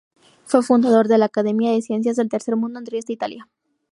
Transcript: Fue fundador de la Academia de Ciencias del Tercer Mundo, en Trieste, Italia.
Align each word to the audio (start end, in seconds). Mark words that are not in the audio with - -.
Fue 0.45 0.63
fundador 0.63 1.07
de 1.07 1.19
la 1.19 1.25
Academia 1.25 1.73
de 1.73 1.81
Ciencias 1.83 2.15
del 2.15 2.27
Tercer 2.27 2.55
Mundo, 2.55 2.79
en 2.79 2.85
Trieste, 2.85 3.13
Italia. 3.13 3.47